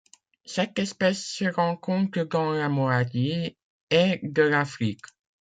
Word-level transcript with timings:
Cette 0.45 0.79
espèce 0.79 1.23
se 1.27 1.45
rencontre 1.45 2.23
dans 2.23 2.53
la 2.53 2.69
moitié 2.69 3.55
Est 3.91 4.17
de 4.23 4.41
l'Afrique. 4.41 5.05